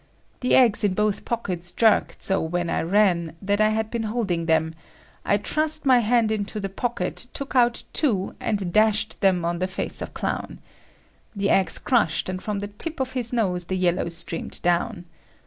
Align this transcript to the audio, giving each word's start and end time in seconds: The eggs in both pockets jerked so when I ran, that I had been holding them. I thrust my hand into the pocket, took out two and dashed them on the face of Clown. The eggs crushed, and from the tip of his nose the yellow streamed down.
The 0.39 0.55
eggs 0.55 0.83
in 0.83 0.95
both 0.95 1.25
pockets 1.25 1.71
jerked 1.71 2.23
so 2.23 2.41
when 2.41 2.71
I 2.71 2.81
ran, 2.81 3.35
that 3.39 3.61
I 3.61 3.69
had 3.69 3.91
been 3.91 4.01
holding 4.09 4.47
them. 4.47 4.73
I 5.23 5.37
thrust 5.37 5.85
my 5.85 5.99
hand 5.99 6.31
into 6.31 6.59
the 6.59 6.69
pocket, 6.69 7.27
took 7.35 7.55
out 7.55 7.83
two 7.93 8.33
and 8.39 8.73
dashed 8.73 9.21
them 9.21 9.45
on 9.45 9.59
the 9.59 9.67
face 9.67 10.01
of 10.01 10.15
Clown. 10.15 10.57
The 11.35 11.51
eggs 11.51 11.77
crushed, 11.77 12.29
and 12.29 12.41
from 12.41 12.57
the 12.61 12.67
tip 12.69 12.99
of 12.99 13.11
his 13.11 13.31
nose 13.31 13.65
the 13.65 13.77
yellow 13.77 14.09
streamed 14.09 14.59
down. 14.63 15.05